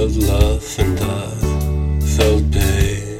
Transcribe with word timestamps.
felt 0.00 0.16
love 0.16 0.78
and 0.78 0.98
I 1.00 1.30
felt 2.16 2.50
pain. 2.52 3.18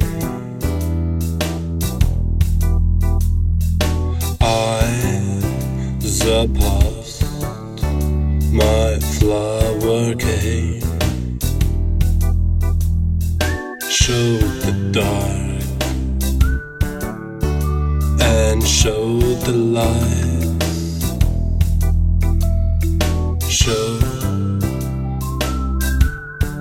I, 4.40 4.86
the 6.00 6.48
past, 6.58 7.22
my 8.62 8.98
flower 9.14 10.14
came. 10.14 10.80
Showed 13.90 14.52
the 14.64 14.72
dark 14.90 15.62
and 18.22 18.66
showed 18.66 19.40
the 19.44 19.52
light. 19.52 20.62
Showed 23.50 24.19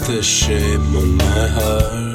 the 0.10 0.24
shame 0.24 0.96
on 0.96 1.18
my 1.18 1.48
heart. 1.58 2.10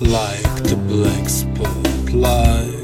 like 0.00 0.54
the 0.68 0.76
black 0.88 1.28
spot, 1.28 2.12
like 2.12 2.82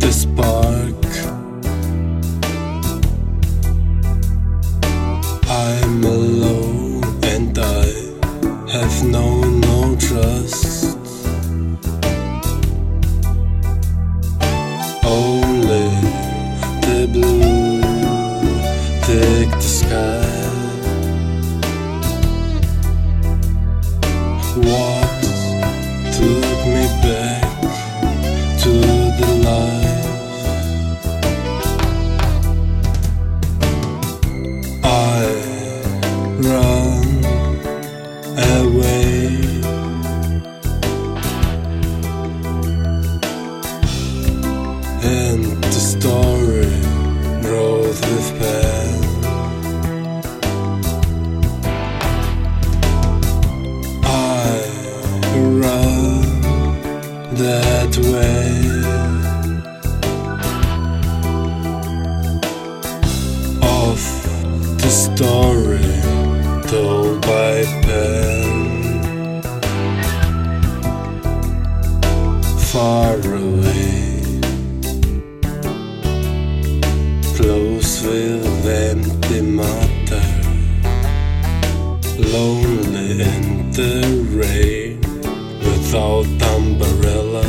the 0.00 0.12
spark. 0.12 1.02
I'm 5.48 6.04
alone 6.04 7.02
and 7.24 7.58
I 7.58 7.86
have 8.70 9.04
known 9.04 9.60
no 9.60 9.96
trust. 9.96 10.98
Only 15.02 15.88
the 16.86 17.08
blue, 17.12 17.61
sky. 19.92 20.21
Story 65.02 65.80
told 66.70 67.20
by 67.22 67.64
pen, 67.82 69.02
far 72.70 73.16
away, 73.16 74.22
close 77.34 78.02
with 78.04 78.66
empty 78.66 79.40
matter 79.40 80.28
lonely 82.18 83.22
in 83.22 83.72
the 83.72 83.92
rain 84.38 85.00
without 85.66 86.26
umbrella. 86.54 87.46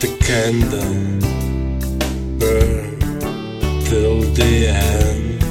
The 0.00 0.10
candle 0.26 1.29
the 4.40 4.68
end. 4.68 5.42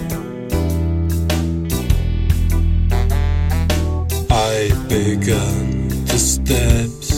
I 4.32 4.72
began 4.88 5.90
the 6.10 6.18
steps 6.18 7.10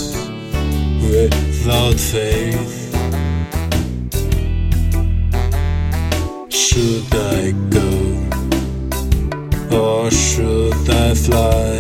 without 1.09 1.97
faith. 2.13 2.79
Should 6.49 7.13
I 7.37 7.51
go 7.77 7.91
or 9.81 10.11
should 10.11 10.89
I 10.89 11.13
fly 11.25 11.71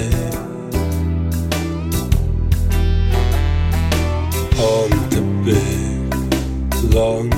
on 4.71 4.89
the 5.13 5.23
big, 5.45 6.93
long, 6.93 7.29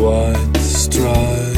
white 0.00 0.56
stride? 0.58 1.53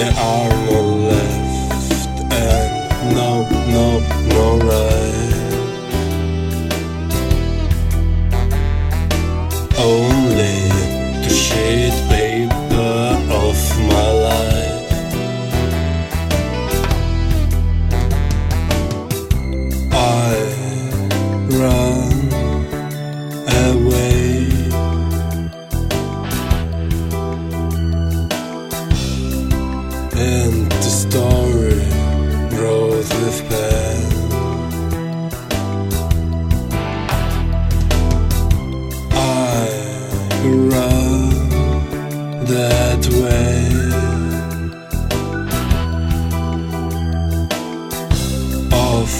There 0.00 0.14
are 0.16 0.48
no 0.64 0.80
left 1.10 2.32
and 2.32 3.14
no, 3.14 3.30
no, 3.74 3.86
no 4.32 4.46
right. 4.66 5.10
only 9.78 10.58
the 11.22 11.28
sheet 11.28 11.96
paper 12.08 12.94
of 13.44 13.58
my 13.90 14.08
life. 14.26 14.90
I 19.92 20.34
run 21.60 21.89
The 30.82 30.88
story 30.88 31.82
wrote 32.58 33.08
with 33.20 33.38
pen. 33.48 34.00
I 39.12 39.68
run 40.72 41.30
that 42.46 43.02
way. 43.20 43.60
Of 48.72 49.10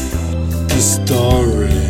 the 0.69 0.81
story 0.81 1.81